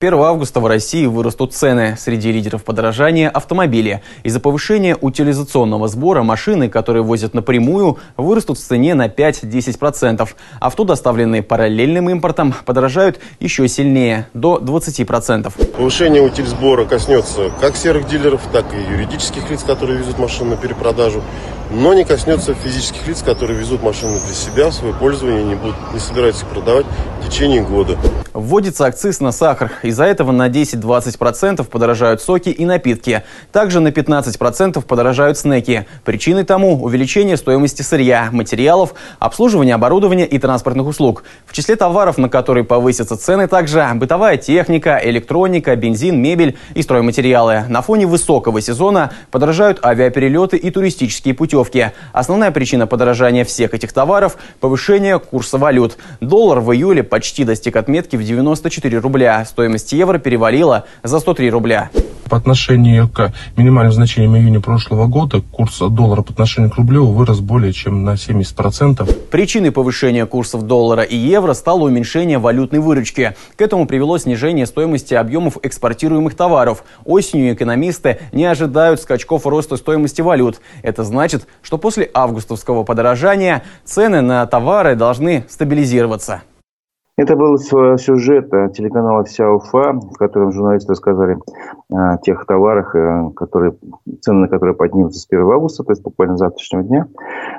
[0.00, 1.96] 1 августа в России вырастут цены.
[1.98, 4.00] Среди лидеров подорожания– автомобили.
[4.22, 10.28] Из-за повышения утилизационного сбора машины, которые возят напрямую, вырастут в цене на 5-10%.
[10.60, 15.72] Авто, доставленные параллельным импортом, подорожают еще сильнее– до 20%.
[15.76, 21.24] Повышение утильсбора коснется как серых дилеров, так и юридических лиц, которые везут машины на перепродажу
[21.70, 25.76] но не коснется физических лиц, которые везут машины для себя, в свое пользование, не, будут,
[25.92, 26.86] не собираются их продавать
[27.20, 27.96] в течение года.
[28.32, 29.72] Вводится акциз на сахар.
[29.88, 33.22] Из-за этого на 10-20% подорожают соки и напитки.
[33.52, 35.86] Также на 15% подорожают снеки.
[36.04, 41.24] Причиной тому увеличение стоимости сырья, материалов, обслуживания оборудования и транспортных услуг.
[41.46, 47.64] В числе товаров, на которые повысятся цены, также бытовая техника, электроника, бензин, мебель и стройматериалы.
[47.70, 51.92] На фоне высокого сезона подорожают авиаперелеты и туристические путевки.
[52.12, 55.96] Основная причина подорожания всех этих товаров– повышение курса валют.
[56.20, 59.42] Доллар в июле почти достиг отметки в 94 рубля.
[59.46, 61.90] Стоимость евро перевалила за 103 рубля.
[62.28, 67.40] По отношению к минимальным значениям июня прошлого года курс доллара по отношению к рублю вырос
[67.40, 69.28] более чем на 70%.
[69.30, 73.34] Причиной повышения курсов доллара и евро стало уменьшение валютной выручки.
[73.56, 76.84] К этому привело снижение стоимости объемов экспортируемых товаров.
[77.06, 80.60] Осенью экономисты не ожидают скачков роста стоимости валют.
[80.82, 86.42] Это значит, что после августовского подорожания цены на товары должны стабилизироваться.
[87.18, 91.36] Это был сюжет телеканала «Вся Уфа», в котором журналисты рассказали
[91.90, 93.74] о тех товарах, э, которые,
[94.20, 97.08] цены на которые поднимутся с 1 августа, то есть буквально с завтрашнего дня.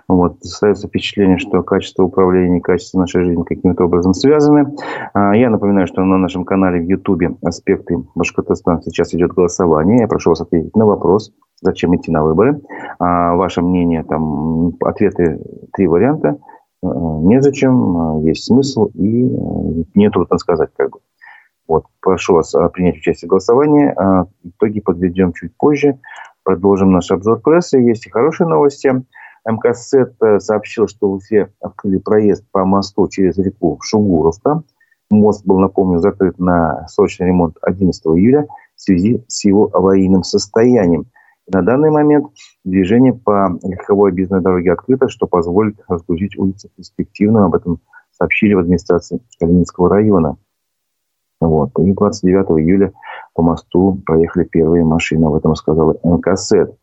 [0.07, 0.41] Вот.
[0.41, 4.73] Создается впечатление, что качество управления и качество нашей жизни каким-то образом связаны.
[5.13, 9.99] А, я напоминаю, что на нашем канале в Ютубе «Аспекты Башкортостана» сейчас идет голосование.
[9.99, 12.61] Я прошу вас ответить на вопрос, зачем идти на выборы.
[12.97, 15.41] А, ваше мнение, там, ответы,
[15.73, 16.48] три варианта– Э,
[16.81, 20.99] незачем, э, есть смысл и э, не трудно сказать как бы.
[21.67, 23.93] Вот, прошу вас принять участие в голосовании.
[24.43, 25.99] Итоги подведем чуть позже.
[26.41, 27.77] Продолжим наш обзор прессы.
[27.77, 28.91] Есть и хорошие новости.
[29.47, 34.63] МКСЭТ сообщил, что в Уфе открыли проезд по мосту через реку Шугуровка.
[35.11, 41.05] Мост был, напомню, закрыт на срочный ремонт 11 июля в связи с его аварийным состоянием–
[41.51, 42.27] на данный момент
[42.63, 47.45] движение по легковой объездной дороге открыто, что позволит разгрузить улицы перспективно.
[47.45, 47.79] Об этом
[48.11, 50.37] сообщили в администрации Калининского района.
[51.39, 51.71] Вот.
[51.79, 52.91] И 29 июля
[53.33, 55.25] по мосту проехали первые машины.
[55.25, 56.75] Об этом сказал НКСЭД.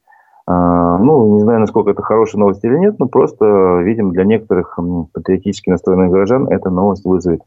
[0.49, 4.79] А, ну, не знаю, насколько это хорошая новость или нет, но просто, видимо, для некоторых
[5.13, 7.43] патриотически настроенных горожан эта новость вызовет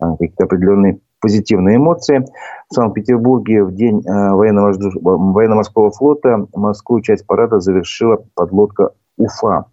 [0.00, 2.26] а, какие-то определенные позитивные эмоции.
[2.68, 9.66] В Санкт-Петербурге в день э, военно-морского флота морскую часть парада завершила подлодка «Уфа».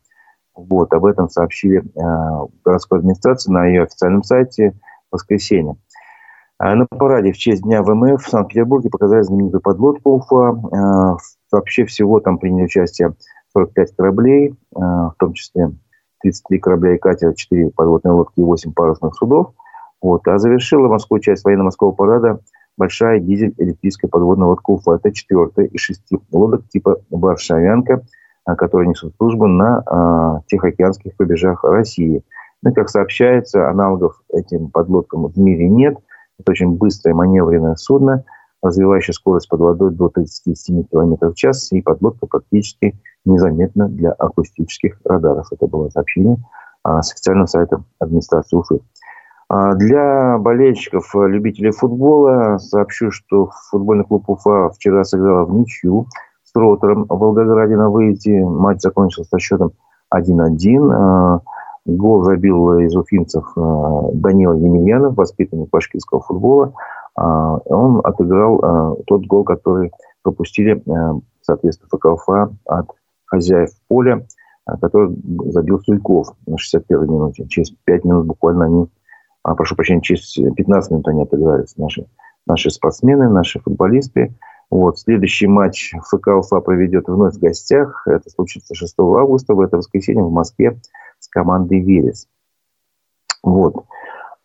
[0.56, 4.76] Вот, об этом сообщили э, городской администрации на ее официальном сайте
[5.10, 5.76] в воскресенье.
[6.60, 10.54] А на параде в честь Дня ВМФ в Санкт-Петербурге показали знаменитую подлодку «Уфа».
[10.54, 11.18] Э,
[11.52, 13.16] вообще всего там приняли участие
[13.54, 15.72] 45 кораблей, в том числе
[16.22, 19.54] 33 корабля и катера, 4 подводные лодки и 8 парусных судов.
[20.02, 20.28] Вот.
[20.28, 22.40] А завершила морскую часть военно-морского парада
[22.80, 24.96] большая дизель-электрическая подводная лодка «Уфа».
[24.96, 28.04] Это четвертая из шести лодок типа «Варшавянка»,
[28.46, 32.24] а, которые несут службу на а, Тихоокеанских побережьях России.
[32.64, 35.98] Ну, как сообщается, аналогов этим подлодкам в мире нет.
[36.40, 38.24] Это очень быстрое маневренное судно,
[38.62, 45.00] развивающее скорость под водой до 37 км в час, и подлодка практически незаметна для акустических
[45.04, 45.48] радаров.
[45.52, 46.38] Это было сообщение
[46.84, 48.80] а, с официального сайта администрации Уфы.
[49.50, 56.06] А для болельщиков, э, любителей футбола сообщу, что футбольный клуб Уфа вчера сыграл в ничью
[56.44, 58.46] с Ротором в Волгограде на выезде.
[58.46, 59.72] Матч закончился со счетом
[60.14, 60.92] 1-1.
[60.92, 61.42] А,
[61.86, 66.74] гол забил из уфимцев э, Данила Емельянов, воспитанник башкирского футбола.
[67.16, 70.82] он отыграл тот гол, который пропустили,
[71.42, 72.92] соответственно, ФКФА от
[73.26, 74.26] хозяев поля,
[74.80, 75.18] который
[75.52, 77.48] забил Сульков на 61-й минуте.
[77.48, 78.88] Через 5 минут буквально они,
[79.56, 82.06] прошу прощения, через 15 минут они отыгрались, наши,
[82.46, 84.36] наши спортсмены, наши футболисты.
[84.70, 85.00] Вот.
[85.00, 88.04] Следующий матч ФК Уфа проведет вновь в гостях.
[88.08, 90.80] Это случится 6 августа, в это воскресенье в Москве
[91.20, 92.28] с командой «Верес».
[93.42, 93.86] Вот.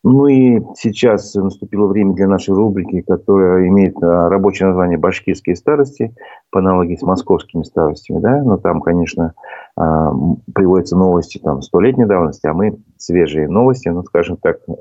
[0.03, 6.15] Ну и сейчас наступило время для нашей рубрики, которая имеет а, рабочее название «Башкирские старости»,
[6.51, 8.21] по аналогии с московскими старостями.
[8.21, 8.43] Да?
[8.43, 9.41] Но там, конечно, а,
[9.77, 14.73] приводятся новости там, столетней давности, а мы свежие новости, ну, скажем так, э,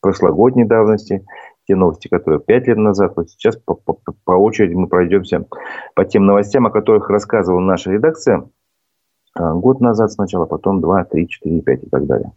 [0.00, 1.24] прошлогодней давности
[1.66, 3.14] те новости, которые пять лет назад.
[3.16, 5.44] Вот сейчас по, по, по очереди мы пройдемся
[5.94, 8.48] по тем новостям, о которых рассказывала наша редакция
[9.34, 12.32] а, год назад сначала, потом 2, 3, 4, 5 и так далее.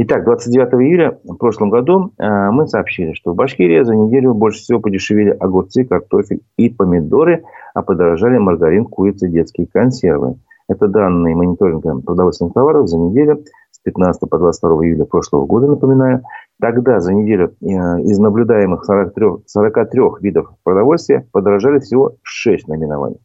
[0.00, 4.60] Итак, 29 июля в прошлом году а, мы сообщили, что в Башкирии за неделю больше
[4.60, 10.36] всего подешевели огурцы, картофель и помидоры, а подорожали маргарин, курица, детские консервы.
[10.68, 16.22] Это данные мониторинга продовольственных товаров за неделю с 15 по 22 июля прошлого года, напоминаю.
[16.60, 23.20] Тогда за неделю э, из наблюдаемых 43, 43 видов продовольствия подорожали всего 6 наименований.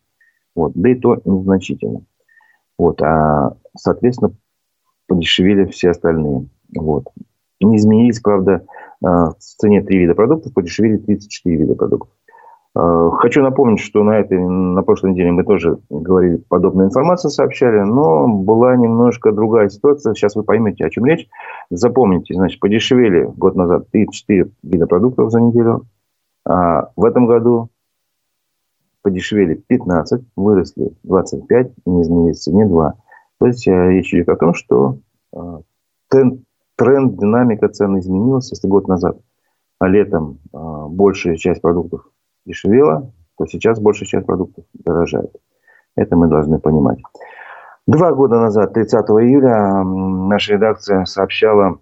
[0.55, 2.03] Вот, да и то незначительно.
[2.77, 4.33] Вот, а, соответственно,
[5.07, 6.47] подешевели все остальные.
[6.75, 7.05] Вот.
[7.59, 8.63] Не изменились, правда,
[9.03, 12.15] э, в цене 3 вида продуктов, подешевели 34 вида продуктов.
[12.75, 17.81] Э, хочу напомнить, что на этой, на прошлой неделе мы тоже говорили, подобную информацию сообщали,
[17.81, 20.13] но была немножко другая ситуация.
[20.13, 21.27] Сейчас вы поймете, о чем речь.
[21.69, 25.85] Запомните, значит, подешевели год назад 34 вида продуктов за неделю.
[26.45, 27.69] А в этом году
[29.03, 32.93] подешевели 15, выросли 25, и не изменились цене 2.
[33.39, 34.97] То есть э, речь идет о том, что
[35.31, 35.59] э,
[36.09, 36.41] тренд,
[36.75, 39.19] тренд динамика цен изменилась, если год назад,
[39.77, 42.07] а летом большая часть продуктов
[42.45, 45.31] дешевело, то сейчас большая часть продуктов дорожает.
[45.95, 46.99] Это мы должны понимать.
[47.85, 51.79] Два года назад, 30 июля, наша редакция сообщала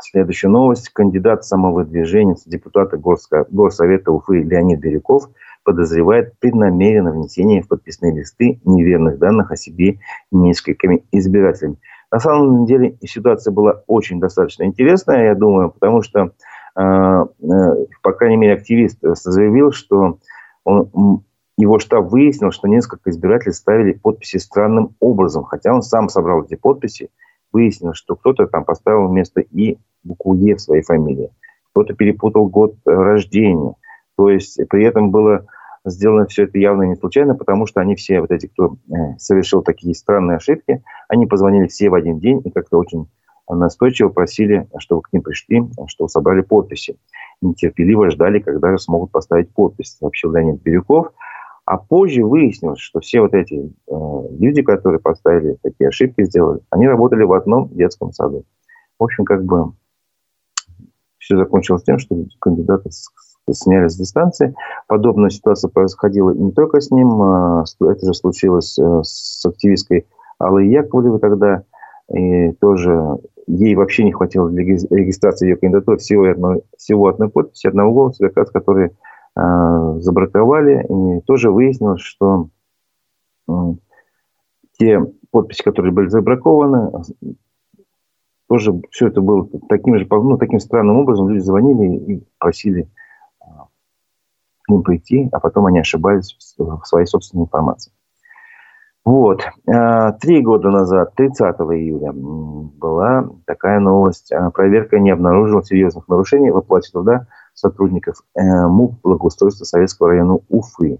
[0.00, 0.88] следующую новость.
[0.90, 5.28] Кандидат самовыдвиженец, депутата Горсовета Уфы Леонид Бирюков
[5.62, 9.98] подозревает преднамеренно внесение в подписные листы неверных данных о себе
[10.30, 11.78] несколькими избирателями.
[12.10, 16.32] На самом деле ситуация была очень достаточно интересная, я думаю, потому что
[16.76, 20.18] по крайней мере, активист заявил, что
[20.64, 21.22] он,
[21.56, 26.54] его штаб выяснил, что несколько избирателей ставили подписи странным образом, хотя он сам собрал эти
[26.54, 27.10] подписи,
[27.52, 31.30] выяснил, что кто-то там поставил вместо «и» букву «е» в своей фамилии,
[31.70, 33.74] кто-то перепутал год рождения.
[34.16, 35.46] То есть при этом было
[35.86, 39.62] сделано все это явно не случайно, потому что они все, вот эти, кто э, совершил
[39.62, 43.08] такие странные ошибки, они позвонили все в один день и как-то очень
[43.48, 46.96] настойчиво просили, чтобы к ним пришли, чтобы собрали подписи.
[47.40, 51.12] Нетерпеливо ждали, когда же смогут поставить подпись, сообщил Леонид Бирюков.
[51.64, 53.94] А позже выяснилось, что все вот эти э,
[54.38, 58.44] люди, которые поставили такие ошибки, сделали, они работали в одном детском саду.
[59.00, 59.72] В общем, как бы
[61.18, 62.90] все закончилось тем, что кандидаты
[63.50, 64.54] сняли с дистанции.
[64.86, 67.20] Подобная ситуация происходила не только с ним.
[67.20, 70.06] А это же случилось э, с активисткой
[70.38, 71.64] Аллой Яковлевой тогда.
[72.14, 77.66] И тоже ей вообще не хватило для регистрации ее кандидатуры всего одной, всего одной подписи,
[77.66, 78.96] одного голоса, как раз которые
[79.36, 80.84] э, забраковали.
[80.84, 82.48] И тоже выяснилось, что
[83.48, 83.52] э,
[84.78, 86.92] те подписи, которые были забракованы,
[88.48, 91.28] тоже все это было таким же, ну, таким странным образом.
[91.28, 92.88] Люди звонили и просили
[93.40, 93.44] э,
[94.62, 97.92] к ним прийти, а потом они ошибались в своей собственной информации.
[99.06, 99.40] Вот.
[99.68, 104.32] А, три года назад, 30 июля, была такая новость.
[104.32, 110.40] А, проверка не обнаружила серьезных нарушений в оплате труда сотрудников э, МУП благоустройства Советского района
[110.48, 110.98] Уфы.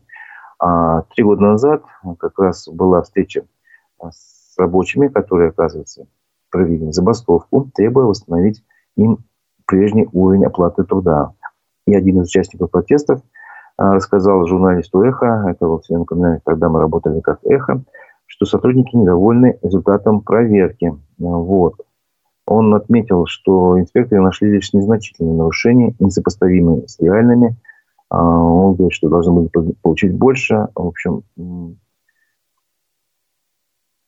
[0.61, 1.83] А, три года назад
[2.21, 3.45] как раз была встреча
[4.01, 6.07] с рабочими, которые, оказывается,
[6.53, 8.63] провели забастовку, требуя восстановить
[8.97, 9.19] им
[9.67, 11.33] прежний уровень оплаты труда.
[11.89, 13.21] И один из участников протестов–
[13.77, 17.83] рассказал журналисту «Эхо», это вот напоминаю, когда мы работали как «Эхо»,
[18.27, 20.95] что сотрудники недовольны результатом проверки.
[21.19, 21.75] Вот.
[22.47, 27.57] Он отметил, что инспекторы нашли лишь незначительные нарушения, несопоставимые с реальными.
[28.09, 30.69] А, он говорит, что должны были получить больше.
[30.75, 31.23] В общем,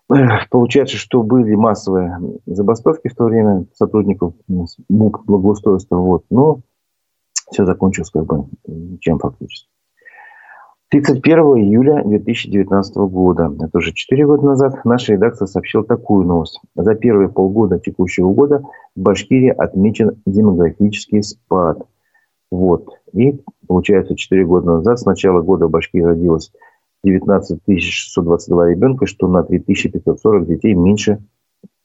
[0.51, 4.33] Получается, что были массовые забастовки в то время сотрудников
[4.89, 5.97] МУК благоустройства.
[5.97, 6.25] Вот.
[6.31, 6.61] Но
[7.51, 9.69] все закончилось как бы ничем фактически.
[10.91, 16.61] 31 июля 2019 года, это уже 4 года назад, наша редакция сообщила такую новость.
[16.75, 18.63] За первые полгода текущего года
[18.97, 21.87] в Башкирии отмечен демографический спад.
[22.51, 22.89] Вот.
[23.13, 26.53] И получается, 4 года назад, с начала года в Башкирии родилось
[27.05, 31.19] 19 622 ребенка, что на 3540 детей меньше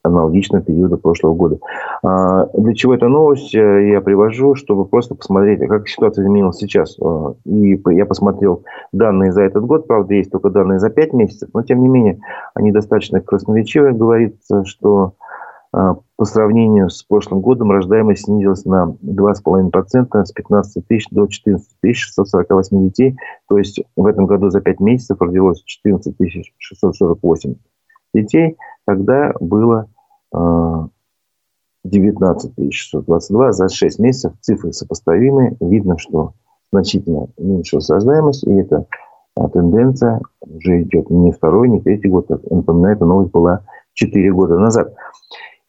[0.04, 1.60] аналогичного периода прошлого года.
[2.04, 6.98] А для чего эта новость э, я привожу, чтобы просто посмотреть, как ситуация изменилась сейчас.
[7.02, 11.50] А, и я посмотрел данные за этот год, правда, есть только данные за 5 месяцев,
[11.54, 12.20] но тем не менее
[12.54, 13.94] они достаточно красноречивые.
[13.94, 15.14] Говорится, что
[15.72, 21.68] а, по сравнению с прошлым годом рождаемость снизилась на 2,5% с 15 тысяч до 14
[21.82, 23.16] 648 детей.
[23.48, 26.16] То есть в этом году за 5 месяцев родилось 14
[26.58, 27.56] 648
[28.14, 28.58] детей.
[28.86, 29.88] Тогда было
[31.84, 34.34] 19 622 за 6 месяцев.
[34.42, 35.56] Цифры сопоставимые.
[35.60, 36.34] Видно, что
[36.72, 38.44] значительно уменьшилась рождаемость.
[38.46, 38.86] И эта
[39.36, 42.30] тенденция уже идет не второй, не третий год.
[42.30, 43.62] Напоминаю, эта новость была
[43.94, 44.94] 4 года назад.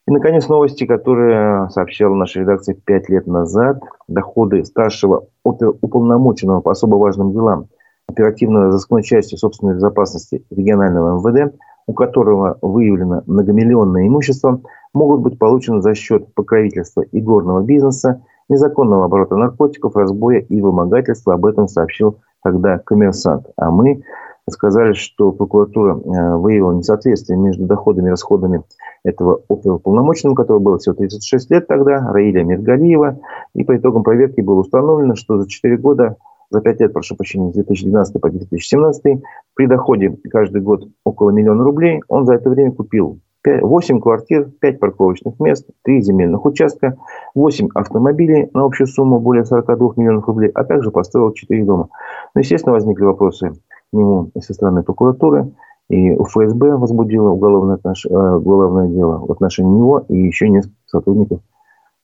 [0.07, 3.81] И, наконец, новости, которые сообщала наша редакция пять лет назад.
[4.07, 7.67] Доходы старшего уполномоченного по особо важным делам
[8.07, 11.55] оперативно-розыскной части собственной безопасности регионального МВД,
[11.87, 14.61] у которого выявлено многомиллионное имущество,
[14.93, 21.33] могут быть получены за счет покровительства игорного бизнеса, незаконного оборота наркотиков, разбоя и вымогательства.
[21.33, 23.47] Об этом сообщил тогда коммерсант.
[23.57, 24.03] А мы
[24.49, 28.63] сказали, что прокуратура э, выявила несоответствие между доходами и расходами
[29.03, 33.19] этого оперуполномоченного, который был всего 36 лет тогда, Раиля Миргалиева.
[33.53, 36.17] И по итогам проверки было установлено, что за 4 года,
[36.49, 39.21] за 5 лет, прошу прощения, с 2012 по 2017,
[39.55, 44.79] при доходе каждый год около миллиона рублей, он за это время купил 8 квартир, 5
[44.79, 46.97] парковочных мест, 3 земельных участка,
[47.35, 51.89] 8 автомобилей на общую сумму более 42 миллионов рублей, а также построил 4 дома.
[52.33, 55.51] Ну, естественно, возникли вопросы к нему со стороны прокуратуры.
[55.87, 58.07] И ФСБ возбудило уголовное, отнош...
[58.07, 61.41] Э, уголовное дело в отношении него и еще несколько сотрудников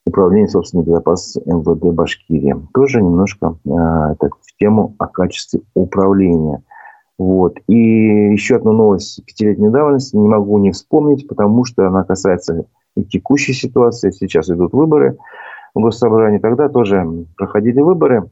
[0.06, 2.56] Управления собственной безопасности МВД Башкирии.
[2.74, 6.64] Тоже немножко э, это в тему о качестве управления.
[7.18, 7.60] Вот.
[7.68, 7.76] И
[8.32, 13.54] еще одну новость пятилетней давности не могу не вспомнить, потому что она касается и текущей
[13.54, 14.10] ситуации.
[14.10, 15.18] Сейчас идут выборы
[15.76, 16.40] в Госсобрании.
[16.40, 17.06] Тогда тоже
[17.38, 18.30] проходили выборы.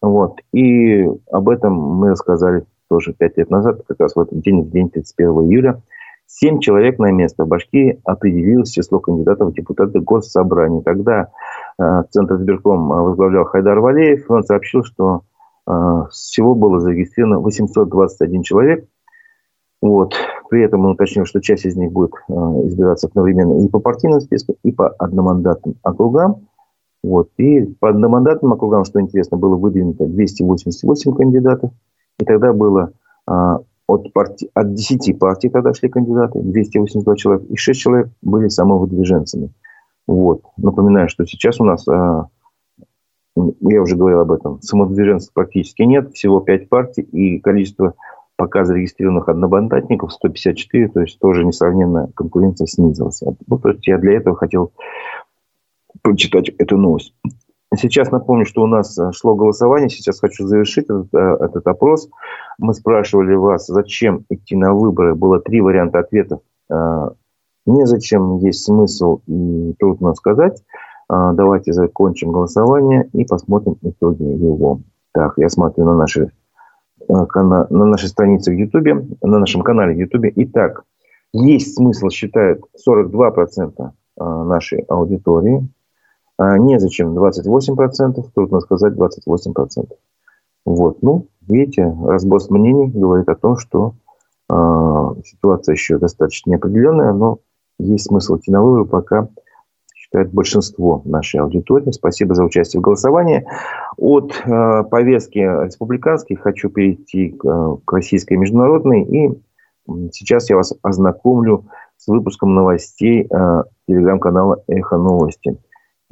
[0.00, 0.38] Вот.
[0.52, 4.70] И об этом мы рассказали тоже пять лет назад, как раз в этот день, в
[4.70, 5.82] день 31 июля.
[6.32, 10.80] Семь человек на место в Башкирии определилось число кандидатов в депутаты Госсобрания.
[10.80, 11.32] Тогда
[11.76, 14.30] э, Центр избирком возглавлял Хайдар Валеев.
[14.30, 15.22] Он сообщил, что
[15.66, 15.72] э,
[16.12, 18.86] всего было зарегистрировано 821 человек.
[19.82, 20.14] Вот.
[20.48, 24.20] При этом он уточнил, что часть из них будет э, избираться одновременно и по партийным
[24.20, 26.46] спискам, и по одномандатным округам.
[27.02, 27.30] Вот.
[27.38, 31.72] И по одномандатным округам, что интересно, было выдвинуто 288 кандидатов.
[32.20, 32.92] И тогда было
[33.26, 33.58] а,
[33.90, 39.50] от, партий, от 10 партий тогда шли кандидаты, 282 человека, и 6 человек были самовыдвиженцами.
[40.06, 40.42] Вот.
[40.56, 42.28] Напоминаю, что сейчас у нас, а,
[43.36, 47.94] я уже говорил об этом, самовыдвиженцев практически нет, всего 5 партий, и количество
[48.36, 53.22] пока зарегистрированных одномандатников 154, то есть тоже несравненно конкуренция снизилась.
[53.46, 54.72] Ну, то есть я для этого хотел
[56.02, 57.14] прочитать эту новость.
[57.76, 59.88] Сейчас напомню, что у нас э, шло голосование.
[59.88, 62.08] Сейчас хочу завершить этот, э, этот опрос.
[62.58, 65.14] Мы спрашивали вас, зачем идти на выборы.
[65.14, 66.40] Было три варианта ответов.
[66.68, 67.10] Э,
[67.66, 70.62] незачем, есть смысл и трудно сказать.
[71.08, 74.80] Давайте закончим голосование и посмотрим итоги его.
[75.10, 76.30] Так, я смотрю на наши
[77.08, 80.32] на нашей странице в Ютубе, на нашем канале в Ютубе.
[80.36, 80.84] Итак,
[81.32, 85.68] есть смысл, считают 42% нашей аудитории.
[86.40, 89.90] А незачем 28%, трудно сказать 28%.
[90.64, 91.02] Вот.
[91.02, 93.92] Ну, видите, разброс мнений говорит о том, что
[94.50, 94.54] э,
[95.22, 97.40] ситуация еще достаточно неопределенная, но
[97.78, 99.28] есть смысл идти на выборы, пока
[99.94, 101.90] считает большинство нашей аудитории.
[101.90, 103.46] Спасибо за участие в голосовании.
[103.98, 109.02] От э, повестки республиканской хочу перейти к, к российской международной.
[109.02, 109.42] И
[110.12, 111.66] сейчас я вас ознакомлю
[111.98, 115.58] с выпуском новостей э, телеграм-канала «Эхо новости».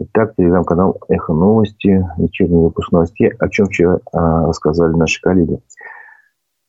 [0.00, 5.58] Итак, телеграм-канал «Эхо новости», вечерний выпуск новостей, о чем вчера а, рассказали наши коллеги.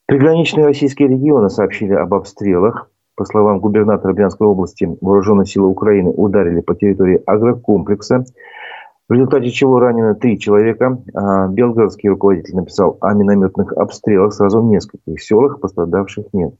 [0.08, 2.90] Приграничные российские регионы сообщили об обстрелах.
[3.16, 8.26] По словам губернатора Брянской области, вооруженные силы Украины ударили по территории агрокомплекса,
[9.08, 11.00] в результате чего ранено три человека.
[11.14, 16.56] А белгородский руководитель написал о минометных обстрелах сразу в нескольких селах, пострадавших нет.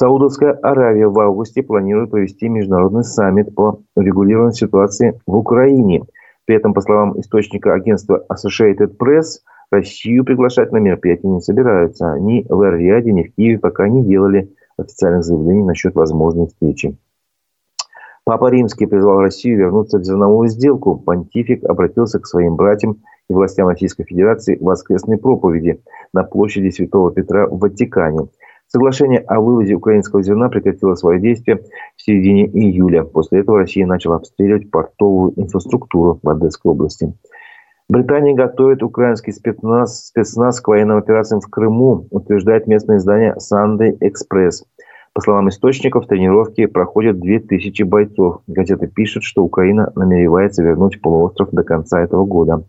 [0.00, 6.04] Саудовская Аравия в августе планирует провести международный саммит по регулированию ситуации в Украине.
[6.44, 9.40] При этом, по словам источника агентства Associated Press,
[9.72, 12.16] Россию приглашать на мероприятие не собираются.
[12.20, 16.96] Ни в Эр-Рияде, ни в Киеве пока не делали официальных заявлений насчет возможной встречи.
[18.22, 20.94] Папа Римский призвал Россию вернуться в зерновую сделку.
[20.94, 25.80] Понтифик обратился к своим братьям и властям Российской Федерации в воскресной проповеди
[26.12, 28.28] на площади Святого Петра в Ватикане.
[28.70, 31.62] Соглашение о вывозе украинского зерна прекратило свое действие
[31.96, 33.02] в середине июля.
[33.02, 37.14] После этого Россия начала обстреливать портовую инфраструктуру в Одесской области.
[37.88, 44.64] Британия готовит украинский спецназ, спецназ к военным операциям в Крыму, утверждает местное издание Sunday Express.
[45.14, 48.42] По словам источников, тренировки проходят 2000 бойцов.
[48.46, 52.64] Газета пишет, что Украина намеревается вернуть полуостров до конца этого года.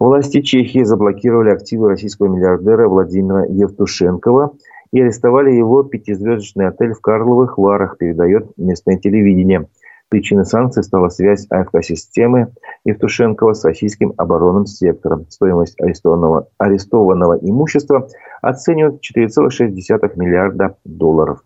[0.00, 4.54] Власти Чехии заблокировали активы российского миллиардера Владимира Евтушенкова
[4.92, 9.68] и арестовали его пятизвездочный отель в Карловых Варах, передает местное телевидение.
[10.08, 12.52] Причиной санкций стала связь АФК-системы
[12.84, 15.26] Евтушенкова с российским оборонным сектором.
[15.30, 18.08] Стоимость арестованного, арестованного имущества
[18.42, 21.44] оценивают 4,6 миллиарда долларов.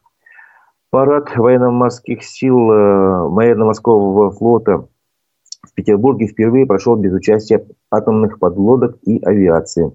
[0.88, 4.88] Парад военно-морских сил э, военно-морского флота
[5.62, 9.92] в Петербурге впервые прошел без участия атомных подлодок и авиации.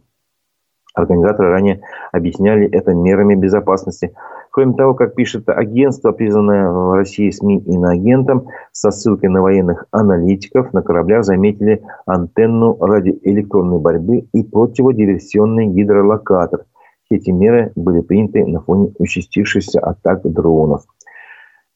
[1.00, 1.82] Организаторы ранее
[2.12, 4.14] объясняли это мерами безопасности.
[4.52, 10.74] Кроме того, как пишет агентство, признанное в России СМИ иноагентом, со ссылкой на военных аналитиков,
[10.74, 16.66] на кораблях заметили антенну радиоэлектронной борьбы и противодиверсионный гидролокатор.
[17.10, 20.84] Эти меры были приняты на фоне участившихся атак дронов.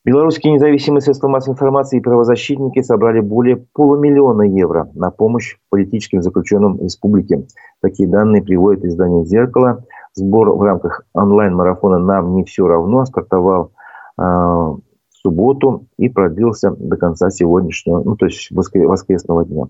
[0.05, 6.77] Белорусские независимые средства массовой информации и правозащитники собрали более полумиллиона евро на помощь политическим заключенным
[6.81, 7.47] республики.
[7.81, 9.85] Такие данные приводит издание «Зеркало».
[10.13, 13.71] Сбор в рамках онлайн-марафона «Нам не все равно» стартовал
[14.17, 14.81] э, в
[15.13, 19.67] субботу и продлился до конца сегодняшнего, ну то есть воскресного дня.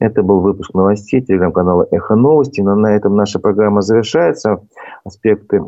[0.00, 2.62] Это был выпуск новостей телеграм-канала «Эхо новости».
[2.62, 4.62] Но на этом наша программа завершается.
[5.04, 5.60] Аспекты э,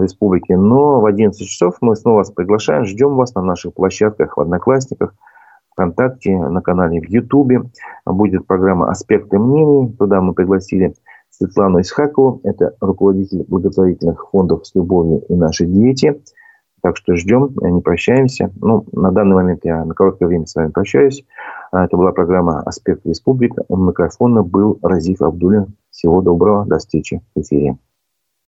[0.00, 0.52] республики.
[0.52, 2.84] Но в 11 часов мы снова вас приглашаем.
[2.84, 5.12] Ждем вас на наших площадках в Одноклассниках,
[5.72, 7.64] ВКонтакте, на канале в Ютубе.
[8.06, 9.92] Будет программа «Аспекты мнений».
[9.98, 10.94] Туда мы пригласили
[11.30, 12.40] Светлану Исхакову.
[12.44, 16.22] Это руководитель благотворительных фондов «С любовью» и «Наши дети».
[16.82, 18.50] Так что ждем, не прощаемся.
[18.60, 21.24] Ну, на данный момент я на короткое время с вами прощаюсь.
[21.72, 23.64] А, это была программа «Аспект Республика».
[23.68, 25.74] У микрофона был Разиф Абдулин.
[25.90, 26.64] Всего доброго.
[26.64, 27.76] До встречи в эфире.